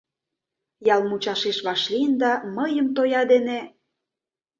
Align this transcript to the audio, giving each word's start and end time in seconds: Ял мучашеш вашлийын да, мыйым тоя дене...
Ял 0.93 1.01
мучашеш 1.09 1.57
вашлийын 1.65 2.13
да, 2.21 2.31
мыйым 2.55 2.87
тоя 2.95 3.21
дене... 3.31 3.59